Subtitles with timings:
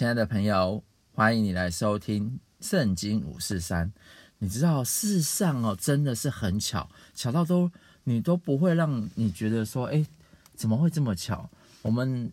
[0.00, 3.86] 亲爱的朋友，欢迎你来收听《圣经五四三》。
[4.38, 7.70] 你知道，世上哦，真的是很巧，巧到都
[8.04, 10.02] 你都不会让你觉得说，哎，
[10.54, 11.46] 怎么会这么巧？
[11.82, 12.32] 我们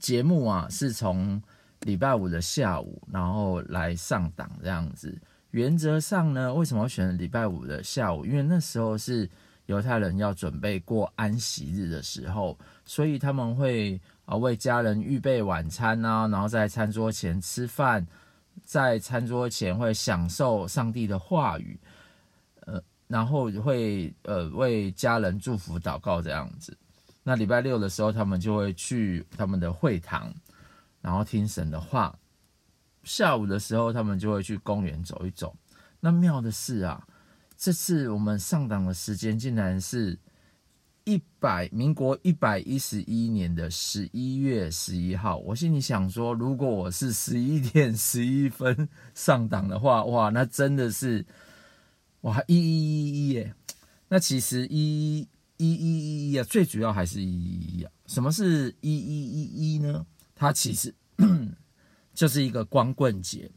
[0.00, 1.40] 节目啊，是从
[1.82, 5.16] 礼拜五的下午，然后来上档这样子。
[5.52, 8.26] 原则上呢，为什么要选礼拜五的下午？
[8.26, 9.30] 因为那时候是
[9.66, 14.00] 犹太人要准备过安息日的时候，所以他们会。
[14.26, 18.06] 啊，为家人预备晚餐啊，然后在餐桌前吃饭，
[18.64, 21.78] 在餐桌前会享受上帝的话语，
[22.60, 26.74] 呃，然后会呃为家人祝福祷告这样子。
[27.22, 30.32] 那礼拜六的时候，他们就会去他们的会堂，
[31.02, 32.18] 然后听神的话。
[33.02, 35.54] 下午的时候，他们就会去公园走一走。
[36.00, 37.06] 那妙的是啊，
[37.58, 40.18] 这次我们上档的时间竟然是。
[41.04, 51.24] 一百民国一百一十一年的十一月十一号，我心里想说，如果我是十一点十一分上档的话，哇，那真的是
[52.22, 53.54] 哇一一一一耶！
[54.08, 55.26] 那其实一一
[55.58, 57.92] 一一一啊，最主要还是一一一啊。
[58.06, 60.06] 什么是一一一一呢？
[60.34, 60.94] 它其实
[62.14, 63.50] 就是一个光棍节。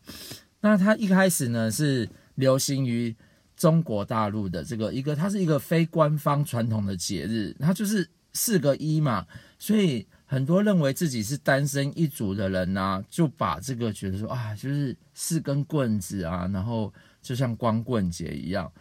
[0.59, 3.15] 那它一开始呢是流行于。
[3.57, 9.25] 中国大陆的这个一个，它是一个非官方传统的节日，它就是四个一嘛，
[9.57, 18.71] 所以很多认为自己是单身一族的人呐、啊，就把这个觉得说啊，就是四根棍子啊，然后就像光棍节一样。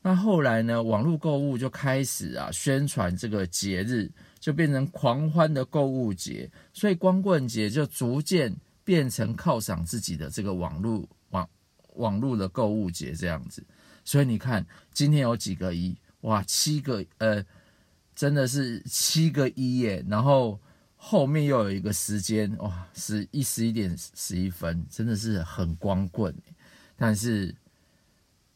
[0.00, 4.10] 那后来呢，网络购物就开始啊宣传这个节日，
[4.40, 11.48] 就变成狂欢的购物节，所以光棍节就逐渐变成犒赏自己的这个网络网
[11.96, 13.62] 网络的购物节这样子。
[14.04, 15.96] 所以你看，今天有几个一？
[16.22, 17.44] 哇，七个，呃，
[18.14, 20.04] 真的是七个一耶！
[20.08, 20.60] 然后
[20.96, 26.34] 后面又有一个时间，哇，十一十一点十一分，真的是很光棍。
[26.96, 27.54] 但是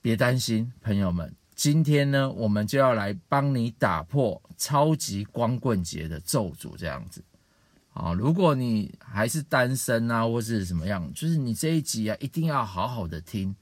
[0.00, 7.24] 别担心，朋友们，今天呢，我们就要来帮你打破超级光棍节的咒诅，这样子。
[7.92, 13.56] 啊，如果你还是单身啊，或是什么样，就是你这一集啊，一定要好好的听。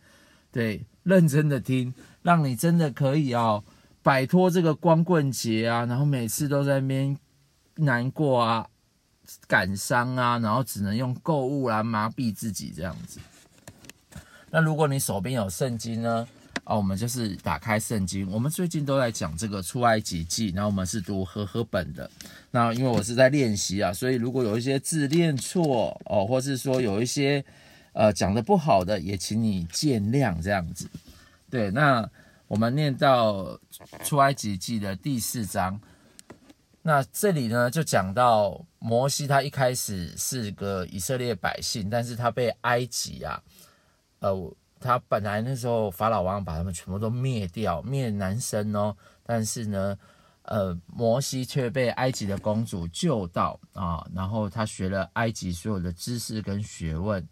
[0.52, 3.62] 对，认真的听，让你真的可以哦，
[4.02, 7.16] 摆脱这个光棍节啊，然后每次都在那边
[7.76, 8.66] 难过啊、
[9.46, 13.20] 感伤啊，然后只能用购物来麻痹自己这样子。
[14.50, 16.26] 那如果你手边有圣经呢？
[16.64, 18.26] 啊，我们就是打开圣经。
[18.30, 22.10] 我们最近都在讲这个出埃及记，然后我们是读和合本的。
[22.50, 27.44] 那因为我是在练习啊，所以如果有一些字练错哦，或是说有一些。
[27.94, 30.90] 呃，讲的不好的也请你见谅，这样子。
[31.48, 32.10] 对，那
[32.48, 33.58] 我们念到
[34.02, 35.80] 出埃及记的第四章，
[36.82, 43.40] 那这里呢就讲到摩西，他一开始是个以色列百姓，但是他被埃及啊，
[44.18, 49.96] 呃，他本来那时候法老王把他们全部都灭掉，灭男生哦，但是呢，
[50.42, 57.24] 呃，摩西却被埃及的公主救到啊，然后他学了埃及所有的知识跟学问。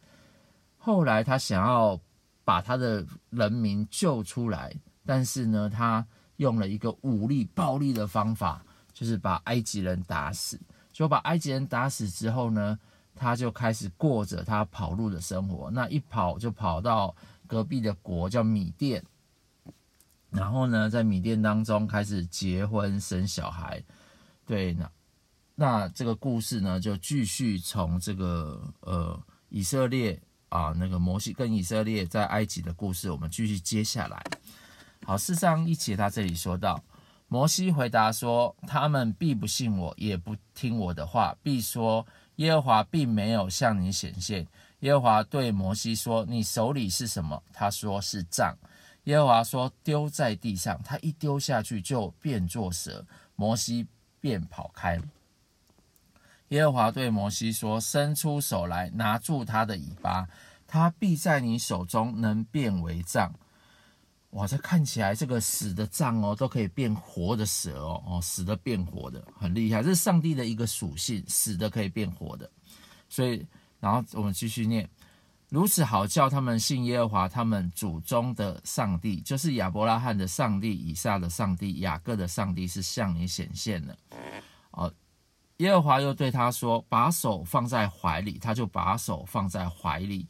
[0.84, 1.96] 后来他想要
[2.44, 4.74] 把他的人民救出来，
[5.06, 6.04] 但是呢，他
[6.38, 10.60] 用了一个武力、暴力的方法，就是把埃及人打死。
[10.92, 12.76] 就把埃及人打死之后呢，
[13.14, 15.70] 他就开始过着他跑路的生活。
[15.70, 17.14] 那一跑就跑到
[17.46, 19.04] 隔壁的国叫米甸，
[20.30, 23.80] 然后呢，在米甸当中开始结婚生小孩。
[24.44, 24.90] 对，那
[25.54, 29.16] 那这个故事呢，就继续从这个呃
[29.48, 30.20] 以色列。
[30.52, 34.22] 啊，那个摩西跟以色列在埃及的故事，我们继续接下来。
[35.02, 36.78] 好，四章一节，他这里说到，
[37.26, 44.46] 摩西回答说：“他们必不信我，也不听我的话，必说耶和华并没有向你显现。”
[44.80, 48.54] 耶和华对摩西说：“你手里是什么？”他说：“是杖。”
[49.04, 53.86] 耶和华说：“丢在地上。”他一丢下去就变作蛇，摩西
[54.20, 55.04] 便跑开了。
[56.52, 60.28] 耶和华对摩西说：“伸出手来，拿住他的尾巴，
[60.66, 63.32] 他必在你手中能变为杖。”
[64.32, 69.82] 哇，这看起来这个死的杖哦，都可以变活的蛇哦，哦，死的变活的，很厉害。
[69.82, 72.50] 这是上帝的一个属性，死的可以变活的。
[73.08, 73.46] 所以，
[73.80, 74.86] 然后我们继续念：
[75.48, 83.96] 如此好叫他们信耶和华他们祖宗的上帝，就是亚伯拉罕的上帝、以撒的上帝、雅各的上帝，是向你显现了。
[85.62, 90.26] 耶和华又对他说：“把手放在怀里。”他就把手放在怀里，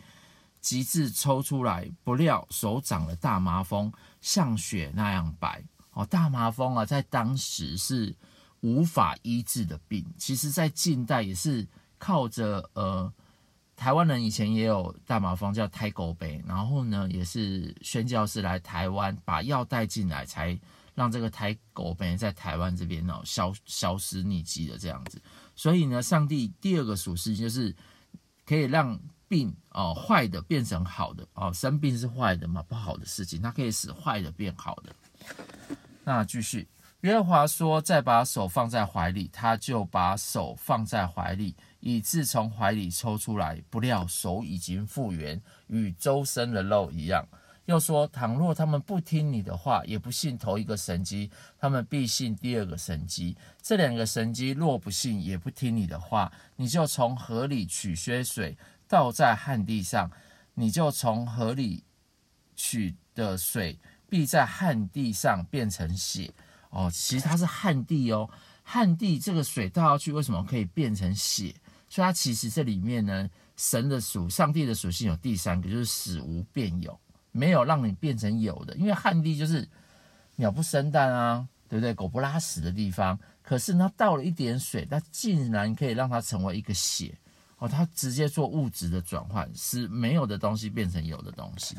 [0.60, 3.90] 及至抽出来，不料手长了大麻风，
[4.20, 5.62] 像雪那样白。
[5.92, 8.14] 哦，大麻风啊，在当时是
[8.60, 10.04] 无法医治的病。
[10.18, 11.66] 其实，在近代也是
[11.98, 13.10] 靠着呃
[13.74, 20.58] 台湾人以前也有大麻风叫胎狗杯，然后呢，也是宣教士来台湾把药带进来，才
[20.94, 25.20] 让这个胎狗杯在台湾这边哦消消失匿迹的这样子。
[25.54, 27.74] 所以呢，上帝第二个属性就是
[28.46, 28.98] 可以让
[29.28, 34.94] 病哦坏的变成好的哦，生病是坏的嘛，不好的事情，它可以使坏的变好的。
[36.04, 36.68] 那继续。
[37.02, 43.60] 耶和华说：“再把手放在怀里，他就把手放在怀里，以致从怀里抽出来。
[43.68, 47.26] 不料手已经复原，与周身的肉一样。
[47.66, 53.36] 又说：倘若他们不听你的话，也不信头一个神迹，他们必信第二个神迹。
[53.62, 58.56] 这两个神迹若不信，也不听你的话，你就从河里取些水，
[58.88, 60.10] 倒在旱地上，
[60.54, 61.84] 你就从河里
[62.56, 63.78] 取的水，
[64.08, 66.32] 必在旱地上变成血。”
[66.70, 68.28] 哦，其实它是旱地哦，
[68.62, 71.54] 旱地这个水倒下去，为什么可以变成血？
[71.88, 76.98] 所以它其实这里面呢，神的属上帝的属性有第三个，就是死无变有，
[77.32, 78.74] 没有让你变成有的。
[78.76, 79.68] 因为旱地就是
[80.36, 81.92] 鸟不生蛋啊，对不对？
[81.92, 83.18] 狗不拉屎的地方。
[83.42, 87.12] 可是它倒了一点水，它竟然可以让它成为一个血
[87.58, 91.76] 哦，它直接做物质的转换，使没有的东西变成有的东西。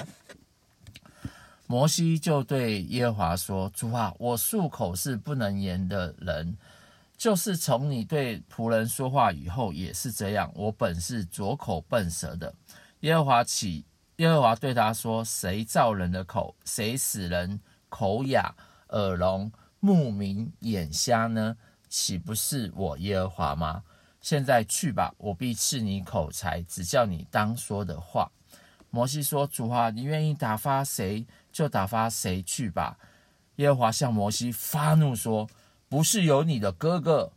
[1.66, 6.56] 摩西就对耶和华说：“主啊，我素口是不能言的人，
[7.18, 10.52] 就是从你对仆人说话以后也是这样。
[10.54, 12.54] 我本是拙口笨舌的。”
[13.00, 13.86] 耶和华起，
[14.18, 16.56] 耶和华对他说：“谁造人的口？
[16.66, 18.54] 谁使人口哑、
[18.90, 21.58] 耳聋、目明、眼瞎呢？
[21.90, 23.84] 岂不是我耶和华吗？
[24.22, 28.32] 现在去吧，我必赐你口才，只叫你当说的话。”
[28.92, 32.98] 摩西说：“主啊，你愿意打发谁？”就打发谁去吧。
[33.56, 35.48] 耶和华向摩西发怒说
[35.90, 37.34] ：“不是有你的哥哥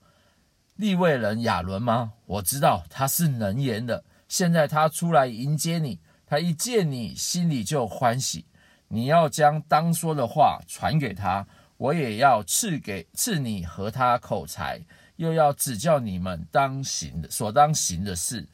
[0.76, 2.12] 利未人亚伦吗？
[2.26, 4.04] 我知道他是能言的。
[4.28, 8.44] 现在他出来迎接你，他一见你，心里就欢喜。
[8.88, 11.46] 你要将当说的话传给他，
[11.78, 14.84] 我也要赐给赐你和他口才，
[15.16, 18.46] 又要指教你们当行的所当行的事。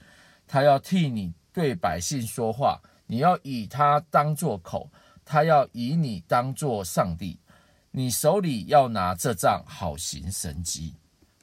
[0.46, 4.88] 他要替你对百姓说话，你要以他当作口。”
[5.24, 7.38] 他要以你当作上帝，
[7.92, 10.96] 你手里要拿这杖，好行神迹。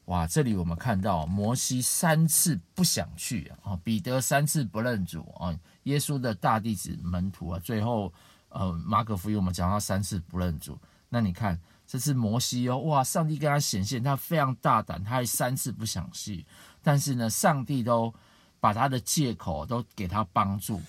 [0.05, 8.11] 哇，这里我们看到摩西三次不想去啊，彼得三次不认主啊，耶稣的大弟子门徒啊，最后
[8.49, 10.77] 呃马可福音我们讲他三次不认主。
[11.09, 16.45] 那你看这次摩西哦，哇，上帝跟他显现，他非常大胆，他还三次不想去，
[16.83, 18.13] 但是呢，上帝都
[18.59, 20.79] 把他的借口都给他帮助。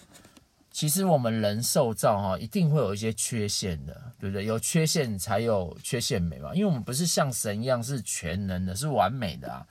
[0.71, 4.45] 其实我们人受造哈，一定会有一些缺陷的，对不对？
[4.45, 6.55] 有缺陷才有缺陷美嘛。
[6.55, 9.67] 因为我们不是像神一样是全能的，是完美的啊。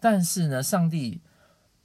[0.00, 1.20] 但是呢，上帝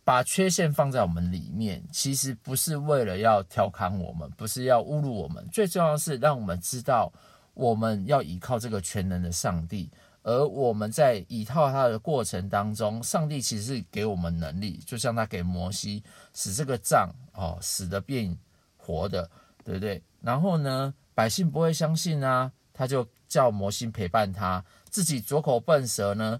[0.08, 7.12] 把缺陷放在我们里面，其实不是为了要调侃我们，不是要侮辱我们，最重要的是让我们知道
[7.54, 9.92] 我们要依靠这个全能的上帝。
[10.24, 16.02] 而我们在依靠他的过程当中，上帝其实是给我们能力，就像他给摩西
[16.34, 18.38] 使这个杖哦，使得变。
[18.78, 19.30] 活的，
[19.66, 20.02] 对不对？
[20.22, 26.40] 然后呢，百姓不会相信啊，他就叫摩西陪伴他，自己拙口笨舌呢，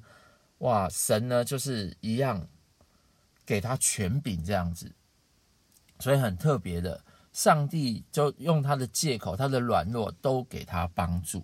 [0.60, 2.48] 哇，神呢就是一样
[3.48, 4.92] 给他权柄这样子，
[6.00, 7.02] 所以很特别的，
[7.32, 11.44] 上帝就用他的借口，他的软弱都给他帮助。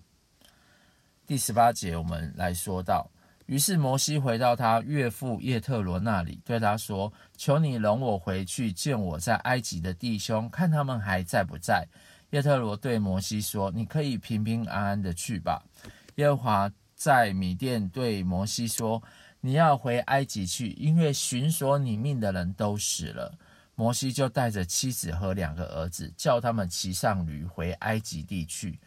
[1.26, 3.10] 第十八节我们来说到。
[3.46, 11.86] 于是摩西回到他岳父叶特罗那里，对他说：“求你容我回去见我在埃及的弟兄，看他们还在不在。”
[12.32, 15.62] 叶特罗对摩西说：“你可以平平安安的去吧。”
[16.16, 19.02] 耶和华在米甸对摩西说
[19.44, 23.36] ：“你要回埃及去，因为寻索你命的人都死了。”
[23.76, 28.80] 摩西就带着妻子和两个儿子，叫他们骑上驴回埃及地去。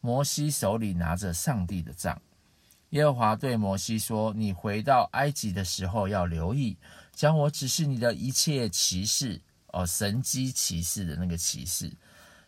[0.00, 2.18] 摩西手里拿着上帝的杖。
[2.90, 6.78] 耶和华对摩西说：“你回到埃及的时候，要留意，
[7.12, 9.38] 将我指示你的一切骑士
[9.72, 11.92] 哦，神机骑士的那个骑士，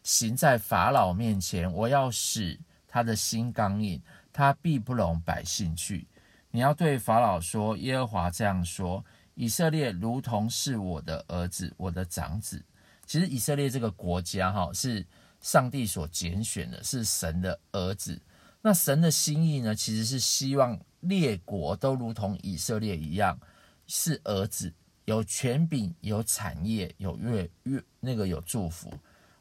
[0.02, 1.70] 行在法老面前。
[1.70, 4.00] 我要使他的心刚硬，
[4.32, 6.06] 他必不容百姓去。
[6.50, 9.04] 你要对法老说：耶和华这样说：
[9.34, 12.62] 以色列如同是我的儿子，我的长子。
[13.06, 15.06] 其实以色列这个国家哈，是
[15.40, 18.20] 上帝所拣选的，是神的儿子。”
[18.62, 19.74] 那神的心意呢？
[19.74, 23.38] 其实是希望列国都如同以色列一样，
[23.86, 24.70] 是儿子，
[25.06, 28.92] 有权柄，有产业，有越越那个有祝福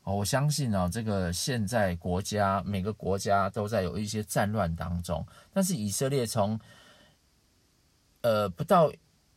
[0.03, 0.15] 哦。
[0.15, 6.57] 我相信呢、哦，这个现在国家每个国家都在有一些战乱当中，但是以色列从
[8.21, 8.91] 呃不到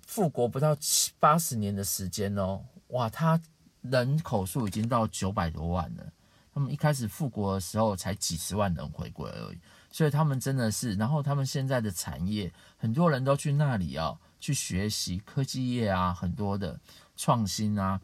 [0.06, 3.40] 复国不到七八十年的时间哦，哇，他
[3.82, 6.12] 人口数已经到九百多万了。
[6.54, 9.58] 他们一开始复国的时候才几十万人回归而已，
[9.90, 16.78] 所以他们真的是，然后他们现在的产业，很多人都去那里啊、去学习科技业啊，很多的
[17.16, 17.98] 创新啊。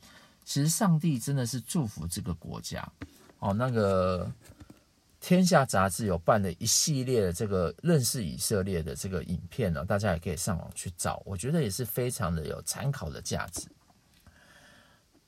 [0.46, 2.90] 其实上帝真的是祝福这个国家
[3.38, 3.52] 哦。
[3.52, 4.32] 那个
[5.20, 13.68] 天下杂志有办了一系列的这个认识以色列的这个影片呢、大家也可以上网去找，我觉得也是非常的有参考的价值。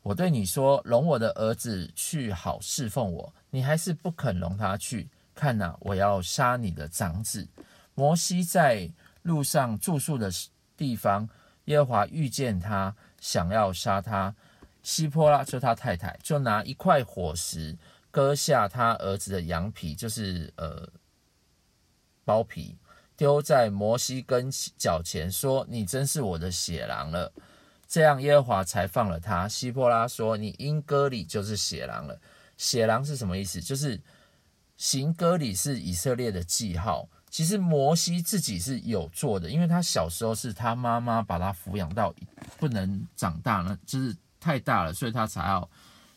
[0.03, 5.09] 我对你说，容我的儿子去好侍奉我，你还是不肯容他去。
[5.35, 7.47] 看哪，我要杀你的长子。
[7.95, 8.91] 摩西在
[9.23, 10.31] 路上住宿的
[10.77, 11.29] 地方，
[11.67, 14.35] 耶和华遇见他，想要杀他。
[14.83, 17.77] 西波拉就他太太，就拿一块火石
[18.11, 20.89] 割下他儿子的羊皮，就是呃
[22.25, 22.77] 包皮，
[23.17, 27.33] 丢在摩西跟脚前，说：“你真是我的血狼了。”
[27.89, 29.49] 这样耶和华才放了他。
[29.49, 32.21] 希波拉说：“你因割礼就是血狼了。
[32.57, 33.61] 血狼是什么意思？
[33.61, 34.01] 就是
[34.77, 37.09] 行割礼是以色列的记号。
[37.29, 42.15] 其实摩西自己是有做的，因为他小时候是他妈妈把他抚养到
[42.59, 45.71] 不能长大了，就是。”太大了，所以他才要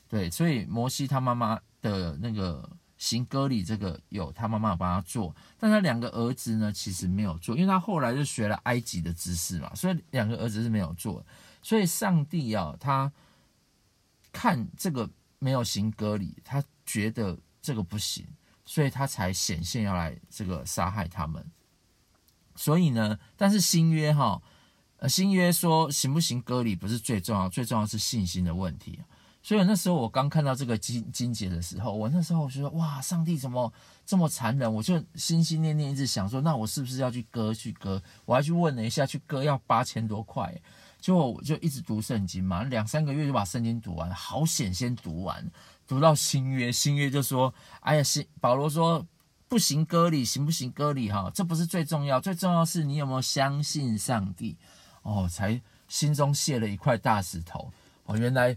[0.07, 11.23] 对，所以摩西他妈妈的那个行割礼，这个有他妈妈帮他做，但他两个儿子呢，其实没有做，因为他后来就学了埃及的知识嘛，所以两个儿子是没有做。
[11.61, 13.11] 所以上帝啊，他
[14.31, 18.25] 看这个没有行割礼，他觉得这个不行，
[18.65, 21.45] 所以他才显现要来这个杀害他们。
[22.55, 24.41] 所以呢，但是新约哈。
[24.97, 29.01] 呃新约说行不行割礼不是最重要，最重要是信心的问题。
[29.43, 33.71] 所以那时候我刚看到这个经经节的时候，我那时候我就说哇，上帝怎么
[34.05, 34.73] 这么残忍？
[34.73, 38.01] 我就心心念念一直想说，那我是不是要去割去割？
[38.23, 40.59] 我还去问了一下，去割要八千多块。
[41.01, 45.45] 结果我就一直读圣经嘛，两三个月就把圣经读完，好险先读完，
[45.85, 49.05] 读到新约，新约就说，哎呀，新保罗说
[49.50, 51.12] 不行割礼，行不行割礼？
[51.12, 54.55] 哈，这不是最重要，最重要是你有没有相信上帝。
[55.01, 57.69] 哦，才心中卸了一块大石头。
[58.05, 58.55] 哦，原来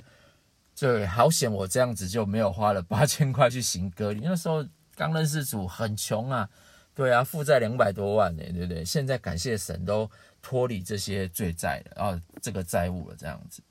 [0.79, 4.21] 对，好险我这样子就没有花了八千块去行割礼。
[4.23, 4.65] 那时候
[4.95, 6.49] 刚认识主，很穷啊，
[6.95, 8.85] 对啊，负债两百多万呢，对不对？
[8.85, 10.11] 现在感谢神都
[10.43, 13.63] 脱离这些罪债了，哦，这个债务了，这样子。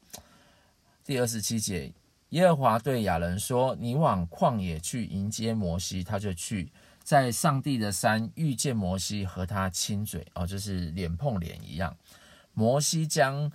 [1.03, 1.93] 第二十七节，
[2.29, 6.71] 耶和华对亚伦说：“你往旷野去迎接摩西。”他就去，
[7.03, 11.95] 在上帝的山遇见摩西，和他亲嘴，哦，就是脸碰脸一样。
[12.53, 13.51] 摩西将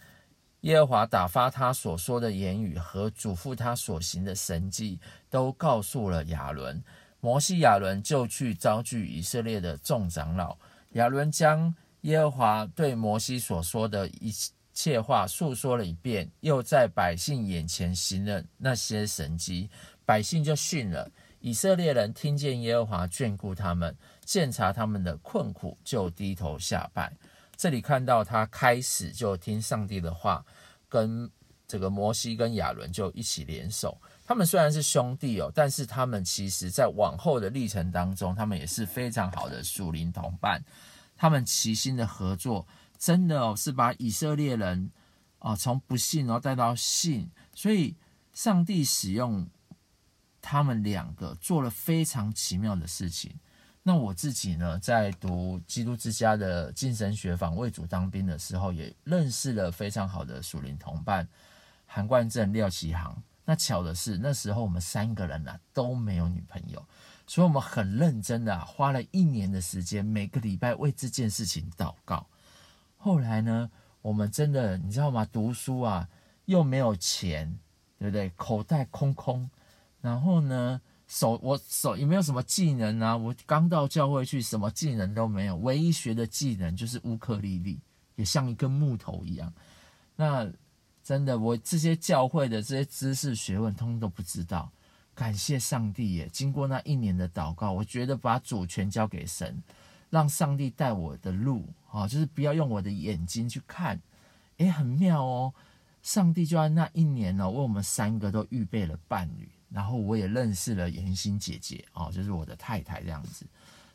[0.62, 4.99] 耶和华打发他所说的言语和嘱咐他所行的神迹
[5.31, 6.83] 都告诉了亚伦。
[7.21, 10.57] 摩西、亚伦就去招聚以色列的众长老。
[10.93, 14.33] 亚伦将耶和华对摩西所说的一
[14.73, 19.69] 切话述说了一遍，又在百姓眼前行了那些神迹，
[20.05, 21.11] 百姓就信了。
[21.40, 27.11] 以色列人听见耶和华眷顾他们，鉴察他们的困苦，就低头下拜。
[27.61, 30.43] 这里看到他开始就听上帝的话，
[30.88, 31.31] 跟
[31.69, 34.00] 这个摩西跟亚伦就一起联手。
[34.25, 40.64] 他们虽然是兄弟哦，但是他们其实在往后的历程当中，他们也是非常好的属灵同伴。
[41.14, 44.90] 他们齐心的合作，真的哦是把以色列人
[45.38, 47.31] 啊从不信然后带到信。
[47.55, 47.95] 所以
[48.33, 49.47] 上帝使用
[50.40, 53.38] 他们两个做了非常奇妙的事情。
[53.83, 61.27] 那我自己呢，在读基督之家的精神学坊为主当兵的时候，也认识了非常好的属灵同伴
[61.87, 63.21] 韩冠正、廖启航。
[63.43, 66.85] 那巧的是，那时候我们三个人啊都没有女朋友，
[67.27, 72.27] 所以我们很认真的、花了一年的时间，每个礼拜为这件事情祷告。
[72.99, 73.71] 后来呢，
[74.03, 75.27] 我们真的你知道吗？
[75.33, 76.07] 读书啊
[76.45, 77.59] 又没有钱，
[77.99, 78.31] 对不对？
[78.37, 79.51] 口袋空空，
[80.03, 80.83] 然后呢？
[81.11, 87.81] 手我手也没有什么技能啊，我刚到教会去，什么技能都没有，唯一学的技能就是乌克丽丽，
[88.14, 89.52] 也像一根木头一样。
[90.14, 90.49] 那
[91.02, 94.71] 真的，我这些教会的这些知识学问，通通都不知道。
[95.12, 96.29] 感谢上帝耶！
[96.33, 99.61] 经过那一年的祷告，我觉得把主权交给神，
[100.11, 104.00] 让上帝带我的路啊，就是不要用我的眼睛去看。
[104.59, 105.52] 诶，很妙哦，
[106.02, 109.50] 上帝就在那一年呢，为我们三个都预备了伴侣。
[109.71, 113.47] 然后我也认识了妍心姐姐哦，就是我的太太这样子。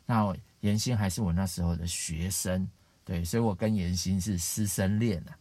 [0.04, 2.68] 那妍心还是我那时候的学生，
[3.04, 5.36] 对，所以我跟妍心是师生恋啊，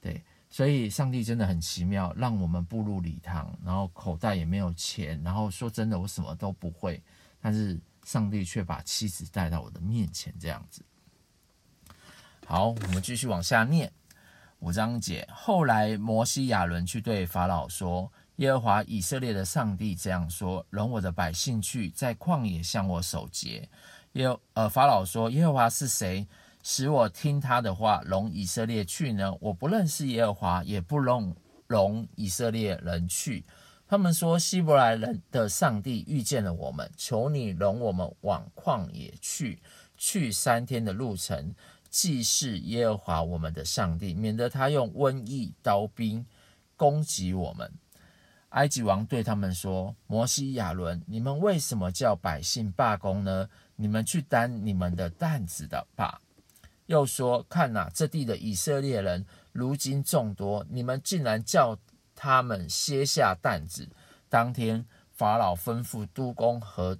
[0.00, 0.22] 对。
[0.50, 7.02] 所以上帝真的很奇妙，让我们步入礼堂，然后口袋也没有钱，然后说真的，我什么都不会，
[7.38, 10.82] 但是上帝却把妻子带到我的面前这样子。
[12.46, 13.92] 好，我们继续往下念。
[14.60, 23.68] 五章节，后来摩西亚伦去对法老说：“耶和华以色列的上帝这样说：容我的百姓去，在旷野向我守节。
[24.12, 26.26] 耶呃，法老说：耶和华是谁，
[26.62, 29.34] 使我听他的话，容以色列去呢？
[29.40, 31.34] 我不认识耶和华，也不容
[31.66, 33.44] 容以色列人去。
[33.88, 39.60] 他们说：希伯来人的上帝遇见了我们，求你容我们往旷野去，
[39.96, 41.54] 去三天的路程。”
[41.90, 46.24] 祭祀耶和华我们的上帝，免得他用瘟疫、刀兵
[46.76, 47.72] 攻击我们。
[48.50, 53.48] 埃及王对他们说：“摩西、亚伦，你们为什么叫百姓罢工呢？
[53.76, 56.20] 你们去担你们的担子的吧。”
[56.86, 61.78] 又说：“看哪，这地的以色列人如今众多，你们竟然叫
[62.14, 63.86] 他们卸下担子。”
[64.30, 66.98] 当天，法老吩咐督工和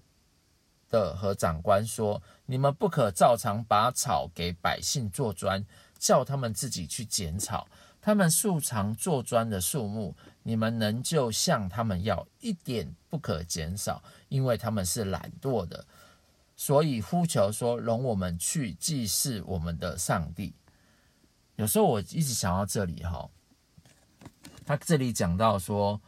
[0.91, 5.65] 的和长官说：“你们不可照常把草给百姓做砖，
[5.99, 7.67] 叫他们自己去捡草。
[8.01, 10.17] 他们素常做砖的数目，
[10.49, 15.85] 你们仍旧向他们要，一点不可减少，因为他们是懒惰的。
[16.57, 20.55] 所以呼求说：容我们去祭祀我们的上帝。
[21.57, 23.29] 有时候我一直想到这里哈，
[24.65, 26.01] 他这里讲到说，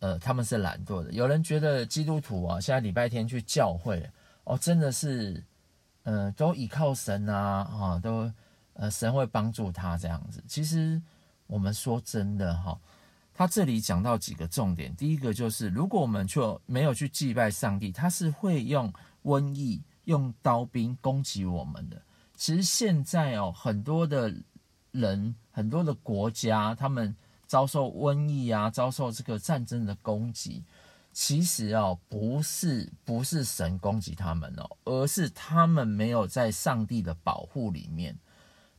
[0.00, 1.10] 呃，他们是懒惰的。
[1.10, 4.06] 有人觉得基督徒啊，现在礼拜天去教会。”
[4.44, 5.42] 哦，真的是，
[6.02, 8.30] 呃，都依靠神啊，哈，都，
[8.74, 10.44] 呃，神会帮助他这样子。
[10.46, 11.00] 其实
[11.46, 12.78] 我们说真的哈，
[13.38, 18.90] 他这里讲到几个重点，第一个就是，如果我们就没有去祭拜上帝，他是会用
[19.24, 22.00] 瘟疫、用刀兵攻击我们的。
[22.34, 24.34] 其实现在哦，很多的
[24.90, 27.14] 人、很多的国家，他们
[27.46, 30.64] 遭受瘟疫啊，遭受这个战争的攻击。
[31.12, 38.18] 其实哦，不是不是神攻击他们哦，而是他们没有在上帝的保护里面，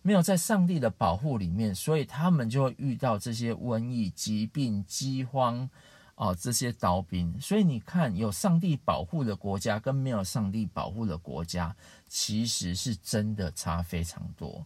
[0.07, 5.69] 没有在上帝的保护里面，所以他们就会遇到这些瘟疫、疾病、饥荒
[6.15, 7.37] 哦，这些刀兵。
[7.41, 11.75] 所以你看，有上帝保护的国家跟没有上帝保护的国家，
[12.07, 14.65] 其实是真的差非常多。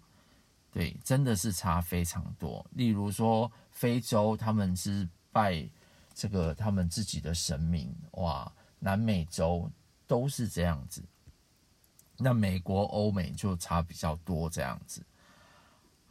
[0.72, 2.64] 对，真的是差非常多。
[2.74, 5.68] 例如说，非洲他们是拜。
[6.14, 9.68] 这个他们自己的神明哇，南美洲
[10.06, 11.02] 都是这样子，
[12.18, 15.02] 那美国、欧美就差比较多这样子。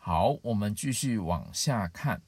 [0.01, 2.21] 好，我们继续往下看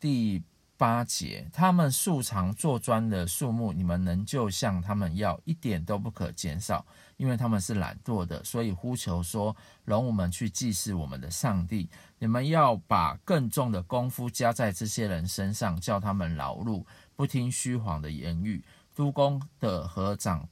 [0.00, 0.42] 第。
[0.78, 6.84] 八节，他们素常做砖的数目，你们能就向他们要，一点都不可减少，
[7.16, 9.56] 因为他们是懒惰的，所以呼求说：
[9.86, 11.88] 容我们去祭祀我们的上帝。
[12.18, 16.84] 你们要把更重的功夫加在这些人身上，叫他们劳碌，
[17.16, 18.62] 不听虚谎的言语。
[18.94, 20.46] 督工的和长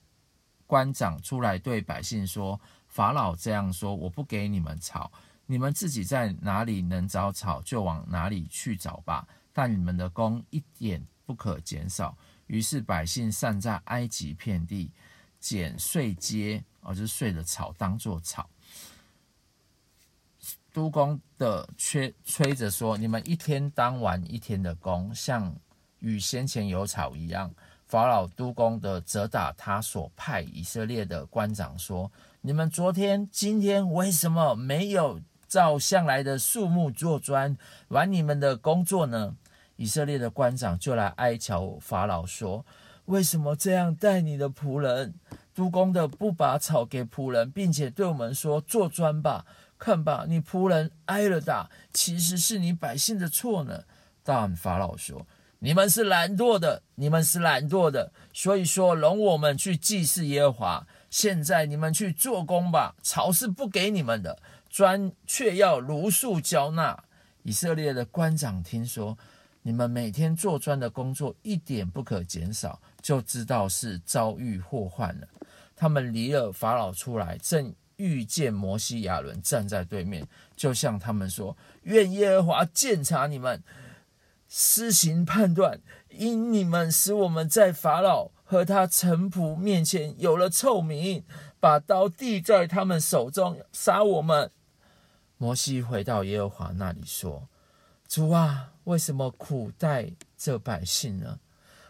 [0.67, 5.13] 官长出来对百姓说：法老这样说，我不给你们草，
[5.47, 9.27] 你们自己在哪里能找草，就往哪里去找吧。
[9.53, 12.17] 但你们的工一点不可减少。
[12.47, 14.91] 于是百姓散在埃及遍地，
[15.39, 18.49] 捡碎秸，哦，就是碎的草当作草。
[20.73, 25.55] 督工的吹吹着说：“你们一天当完一天的工，像
[26.01, 27.55] 与先前有草一样。”
[27.87, 32.11] 法老督工的责打他所派以色列的官长说
[32.43, 35.21] ：“你们昨天、今天为什么没有
[35.55, 39.37] 照向来的树木做砖，玩你们的工作呢？”
[39.77, 42.67] 以色列的官长就来哀求法老说
[43.07, 45.15] ：“为什么这样待你的仆人？
[45.55, 49.47] 督工的不把草给仆人，并且对我们说：‘做砖吧，
[49.79, 53.85] 看吧，你仆人挨了打，其实是你百姓的错呢。’”
[54.25, 55.25] 但法老说
[55.61, 60.87] ：“你们是懒惰的，你们是懒惰的，所以说容我们去祭祀耶和华。
[61.11, 64.37] 现在你们去做工吧，草是不给你们的，
[64.75, 67.05] 砖却要如数交纳。”
[67.45, 69.17] 以色列的官长听说。
[69.67, 75.27] 你们每天做砖的工作一点不可减少，就知道是遭遇祸患了。
[75.75, 83.63] 他们离了法老出来，正遇见摩西、亚伦站在对面，就向他们说：“愿耶和华鉴察你们，
[84.51, 91.25] 施行判断，因你们使我们在法老和他臣仆面前有了臭名，
[91.59, 94.51] 把刀递在他们手中，杀我们。”
[95.45, 97.51] 摩西回到耶和华那里说
[98.09, 101.39] ：“主啊。”为什么苦待这百姓呢？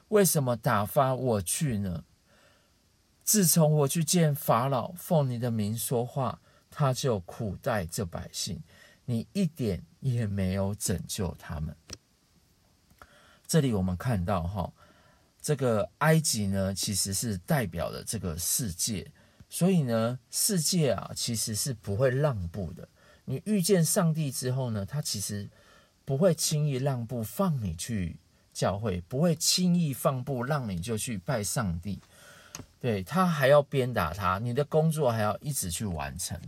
[0.08, 2.02] 为什么打发我去呢？
[3.22, 8.60] 自从我去见法老，奉你的名说话，他就苦待这百姓，
[9.04, 11.76] 你一点也没有拯救他们。
[13.46, 14.72] 这里我们看到哈，
[15.40, 19.12] 这个埃及呢，其实是代表了这个世界，
[19.48, 22.88] 所以呢，世界啊，其实是不会让步的。
[23.26, 25.48] 你遇见上帝之后呢，他其实
[26.04, 28.16] 不会轻易让步，放你去
[28.52, 31.98] 教会，不会轻易放步，让你就去拜上帝。
[32.78, 36.38] 对，他还要鞭打他，你的工作还要一直去完成。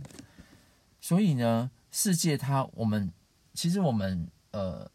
[1.01, 3.11] 所以呢，世界它，我们
[3.53, 4.89] 其实我们呃，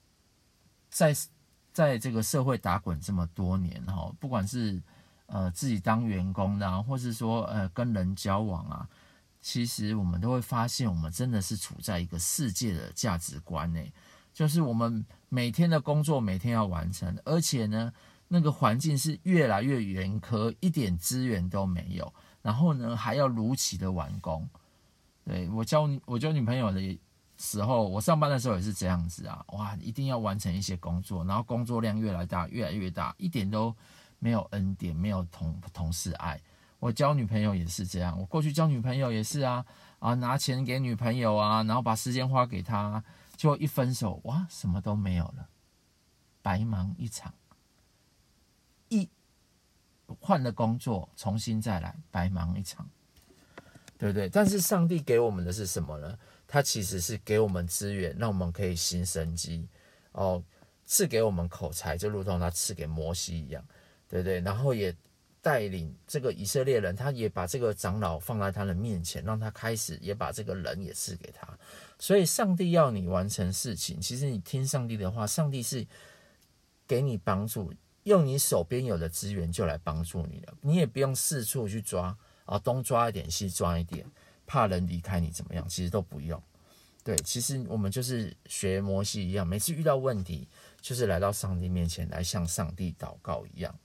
[0.89, 1.13] 在
[1.73, 4.81] 在这个社会打滚这么多年哈，不管是
[5.27, 8.89] 呃自己当员工的，或是说呃跟人交往啊。
[9.43, 13.93] 其实我们都会发现，我们真的是处在一个世界的价值观内，
[14.33, 17.93] 就是我们每天的工作每天要完成，而且呢，
[18.29, 24.49] 那个环境是越来越严苛，一点资源都没有，然后呢还要如期的完工。
[25.25, 26.99] 对，我交我交女朋友的
[27.37, 33.75] 时候，我上班的时候也是这样子啊，哇，一定要完成一些工作，然后工作量越来越大，越来越大，一点都
[34.21, 36.41] 没有恩典，没有同同事爱。
[36.83, 39.65] 我交女朋友也是这样，我过去交女朋友也是啊
[40.01, 43.01] 啊，拿钱给女朋友啊，然后把时间花给她，
[43.37, 45.49] 就一分手哇，什么都没有了，
[46.43, 47.33] 白忙一场。
[48.89, 49.09] 一
[50.19, 52.91] 换了工作，重新再来，白忙一场，
[53.97, 54.29] 对不对？
[54.29, 56.19] 但是上帝给我们的是什么呢？
[56.49, 59.69] 他其实是给我们资源，让我们可以新生机
[60.11, 60.43] 哦，
[60.85, 63.65] 赐给我们口才，就如同他赐给摩西一样，
[64.09, 64.41] 对不对？
[64.41, 64.93] 然后也。
[65.43, 71.47] 带领这个以色列人，他也把这个长老放在他的面前，让他开始也把这个人也赐给他。
[71.99, 75.85] 所以，上帝要你完成事情，其实你听上帝的话，上帝是
[76.87, 77.75] 给你帮助，
[78.05, 80.55] 用你手边有的资源就来帮助你了。
[80.61, 84.07] 你也不用四处去抓啊，东抓一点，西抓一点，
[84.47, 85.69] 怕人离开你怎么样？
[85.69, 86.41] 其实都不用。
[87.03, 90.47] 对，其实我们就是学摩西一样，每次遇到问题，
[90.81, 93.77] 就是来到上帝面前来向上帝祷告一样。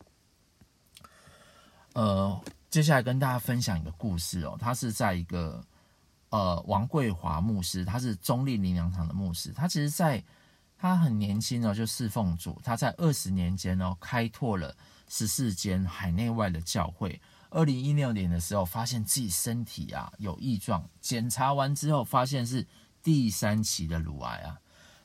[1.97, 4.55] 呃，接下来跟大家分享一个故事哦。
[4.59, 5.65] 他是在一个
[6.29, 9.51] 呃王桂华牧师，他是中立灵粮堂的牧师。
[9.51, 10.23] 他其实在
[10.77, 12.61] 他很年轻哦，就侍奉主。
[12.63, 14.77] 他在二十年间哦，开拓了
[15.09, 17.19] 十四间海内外的教会。
[17.49, 22.63] 二零一六年的时候，发现自己身体啊有异状，检查完之后发现是
[23.01, 24.59] 第三期的乳癌啊。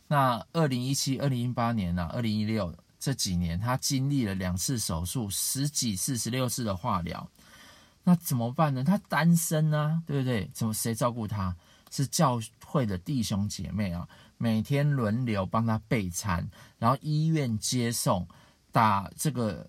[0.09, 2.71] 那二零一七、二零一八年呢、啊，二零一六。
[3.03, 7.29] 这几年，他经历了两次手术，十几次、十六次的化疗，
[8.05, 8.85] 那怎么办呢？
[8.85, 10.49] 他单身啊，对不对？
[10.55, 11.57] 怎么谁照顾他？
[11.91, 18.25] 是教会的弟兄姐妹啊，每天轮流帮他备餐，然后医院接送，
[18.71, 19.69] 打这个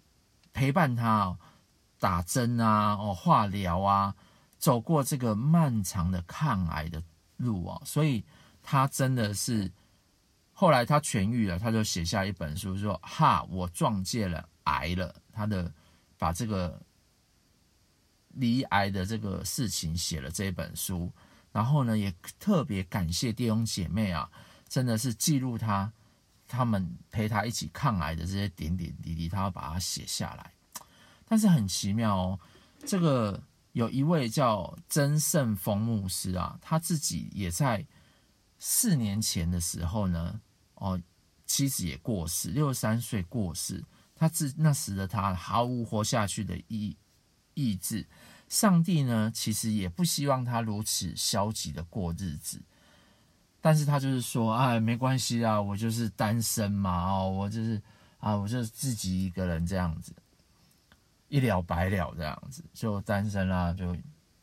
[0.54, 1.38] 陪伴他哦，
[1.98, 4.14] 打针啊，哦，化疗啊，
[4.60, 7.02] 走过这个漫长的抗癌的
[7.38, 8.24] 路啊，所以
[8.62, 9.72] 他真的是。
[10.56, 15.70] 后来他痊愈了，他就写下一本书，说：“哈，我撞见了癌了。”他的
[16.16, 16.80] 把这个
[18.30, 21.12] 罹癌的这个事情写了这本书，
[21.52, 24.30] 然后呢，也特别感谢弟兄姐妹啊，
[24.70, 25.92] 真的是记录他
[26.48, 30.54] 他们陪他一起抗癌的这些点点滴滴，他要把它写下来。
[31.26, 32.40] 但是很奇妙哦，
[32.86, 37.84] 这个有一位叫曾胜峰牧师啊，他自己也在。
[38.66, 40.40] 四年前的时候呢，
[40.76, 40.98] 哦，
[41.46, 43.84] 妻子也过世，六十三岁过世。
[44.16, 46.96] 他自那时的他毫无活下去的意
[47.56, 48.08] 意志。
[48.48, 52.62] 上帝呢，其实也不希望他如此消极的过日子。
[53.60, 57.82] 但是他就是说，哎，没关系啊，我就是单身嘛，哦，我就是
[58.20, 60.16] 啊，我就自己一个人这样子，
[61.28, 63.94] 一了百了这样子，就单身啦，就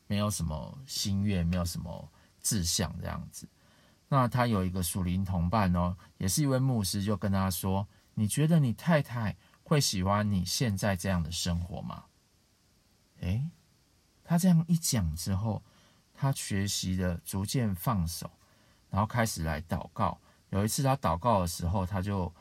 [0.07, 2.07] 没有什么心愿，没有什么
[2.43, 3.49] 志向这样子。
[4.13, 12.07] 那他有一个属灵同伴哦，也是一位牧师，就跟他说：“你觉得你太太会喜欢你现在这样的生活吗？”
[13.23, 13.49] 诶，
[14.25, 15.63] 他这样一讲之后，
[16.13, 18.29] 他学习的逐渐放手，
[18.91, 20.19] 然后开始来祷告。
[20.49, 22.35] 有一次他祷告的时候，他就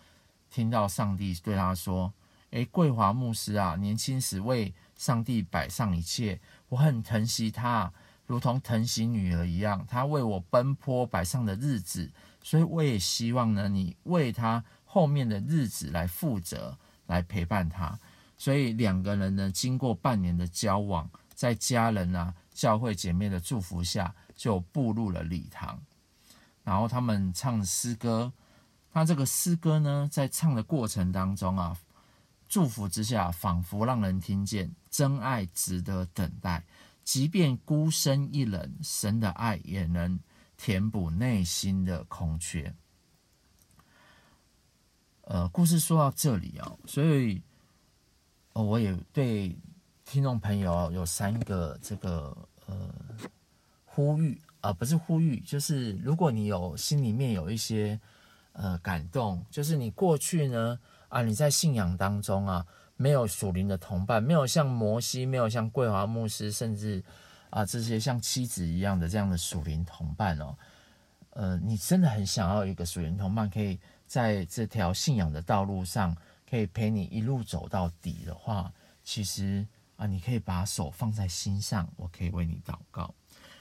[0.49, 2.11] 听到上帝对他说
[2.49, 7.93] ：“诶，桂华牧师啊，年轻时为上帝摆上一切，我很疼惜他。”
[8.29, 12.07] 如同疼惜女儿一样，他为我奔波摆上的日子，
[12.43, 17.97] 所以我也希望呢，你为他后面的日子来负责，来陪伴他。
[18.37, 25.81] 所以两个人呢，经过半年的交往，在家人啊、教会姐妹的祝福下，就步入了礼堂。
[26.63, 28.31] 然后他们唱诗歌，
[28.93, 31.75] 那这个诗歌呢，在唱的过程当中啊，
[32.47, 36.63] 祝福之下，仿佛让人听见真爱值得等待。
[37.09, 40.19] 即便孤身一人，神的爱也能
[40.55, 42.71] 填补内心的空缺。
[45.21, 47.41] 呃，故事说到这里啊，所以，
[48.53, 49.57] 哦，我也对
[50.05, 52.87] 听众朋友有三个这个呃
[53.85, 57.99] 呼吁呃，不是呼吁，就是如果你有心里面有一些
[58.51, 62.63] 呃感动，就是你过去呢啊，你在信仰当中啊，
[63.01, 67.01] 没有属灵的同伴，没有像摩西，没有像桂华牧师，甚至
[67.49, 70.53] 啊这些像妻子一样的这样的属灵同伴哦，
[71.29, 76.13] 呃，你真的很想要一个属灵同伴，可以在这条信仰的道路上，
[76.49, 78.69] 可以陪你一路走到底的话，
[79.01, 83.15] 其实啊，你可以把手放在心上，我可以为你祷告。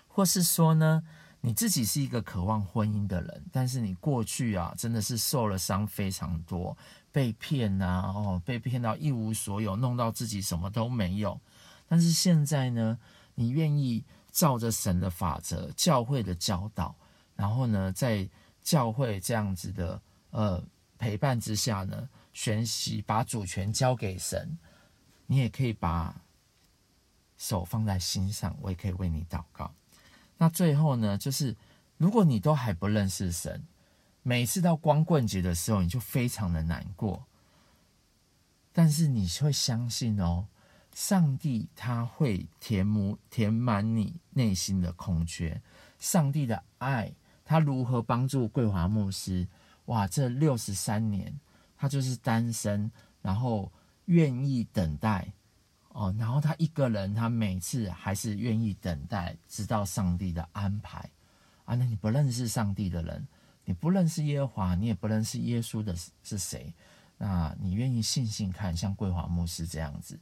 [0.09, 1.01] 或是说呢，
[1.43, 6.77] 你自己是一个渴望婚姻的人，但是你过去啊，真的是受了伤非常多，
[7.19, 11.41] 被骗呐、啊，哦，被骗到一无所有，弄到自己什么都没有。
[11.89, 12.97] 但是现在呢，
[13.35, 16.95] 你愿意照着神的法则、教会的教导，
[17.35, 18.29] 然后呢，在
[18.63, 20.01] 教会这样子的
[20.31, 20.63] 呃
[20.97, 24.57] 陪伴之下呢，学习把主权交给神，
[25.27, 26.15] 你也可以把
[27.37, 29.75] 手放在心上，我也可以为你祷告。
[30.37, 31.57] 那最后呢，就是
[31.97, 33.61] 如果你都还不认识神，
[34.29, 37.25] 每次到光棍节的时候，你就非常的难过。
[38.75, 40.47] 但是你会相信哦，
[40.95, 45.59] 上帝他会填满填满你内心的空缺。
[45.99, 47.11] 上帝的爱，
[47.43, 49.49] 他如何帮助桂华牧师？
[49.87, 51.35] 哇，这六十三年，
[51.75, 53.73] 他就是单身，然后
[54.05, 55.27] 愿意等待。
[55.89, 61.11] 哦，然后他一个人，他每次还是愿意等待，直到上帝的安排
[61.65, 61.75] 啊。
[61.75, 63.27] 那你不认识上帝的人，
[63.69, 66.73] 你不认识耶和华，你也不认识耶稣的是谁？
[67.19, 70.19] 那你愿意信信看，像桂华牧师这样子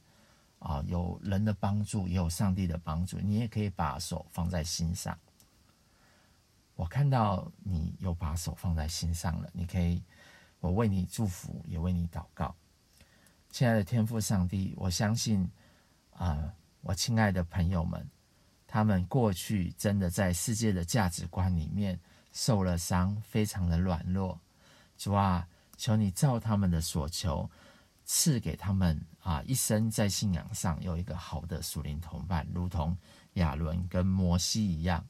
[0.59, 5.17] 啊，有人的帮助，也有上帝的帮助，你也可以把手放在心上。
[6.75, 10.03] 我看到你有把手放在心上了，你可以，
[10.59, 12.53] 我为你祝福，也为你祷告。
[13.49, 15.49] 亲爱的天父上帝，我相信。
[16.11, 18.05] 啊、我亲爱的朋友们，
[18.67, 21.97] 他们过去真的在世界的价值观里面
[22.37, 24.39] 受了伤，非常的软弱。
[24.95, 27.49] 主啊，求你照他们的所求，
[28.05, 32.95] 赐给他们啊一生在信仰上有一个好的属灵同伴，如同
[33.33, 35.03] 亚伦跟摩西一样。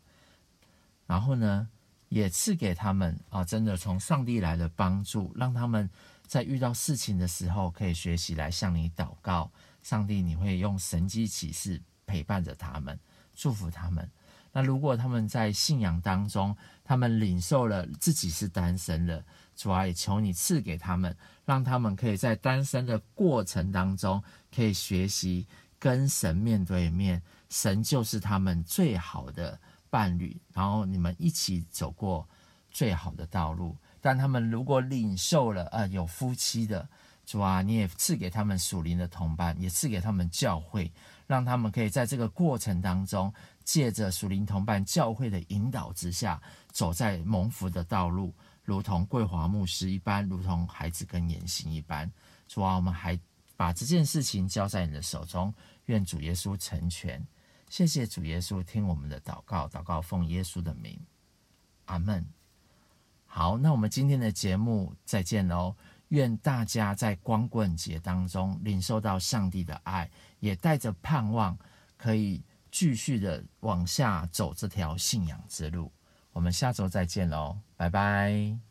[1.05, 1.67] 然后呢，
[2.07, 5.89] 也赐给他们啊，真的从上帝来的帮助，让他们
[6.25, 9.51] 在遇到事情的时候可以学习来向你祷告。
[9.83, 12.97] 上帝，你会用神迹启示陪伴着他们，
[13.35, 14.09] 祝福他们。
[14.57, 19.23] 那如果他们在信仰当中，他们领受了自己是单身的，
[19.55, 21.15] 主啊，也求你赐给他们，
[21.45, 24.19] 让他们可以在单身的过程当中，
[24.51, 25.45] 可以学习
[25.77, 29.59] 跟神面对面，神就是他们最好的
[29.91, 32.27] 伴侣，然后你们一起走过
[32.71, 33.77] 最好的道路。
[34.01, 36.89] 但他们如果领受了，呃，有夫妻的。
[37.27, 40.89] 主啊，你也赐给他们属灵的同伴，也赐给他们教会，
[41.27, 43.33] 让他们可以在这个过程当中，
[43.67, 52.09] 借着属灵同伴教会的引导之下，走在蒙福的道路，如同桂华牧师一般，如同孩子跟言行一般。
[52.47, 53.19] 主啊，我们还
[53.57, 55.53] 把这件事情交在你的手中，
[55.87, 57.21] 愿主耶稣成全。
[57.69, 60.97] 谢谢主耶稣，听我们的祷告，祷告奉耶稣的名，
[61.87, 62.25] 阿门。
[63.25, 65.75] 好，那我们今天的节目再见喽。
[66.07, 71.57] 愿大家在光棍节当中领受到上帝的爱，也带着盼望，
[71.97, 72.41] 可以
[72.77, 75.91] 继续的往下走这条信仰之路。
[76.31, 78.66] 我们下周再见喽，拜拜。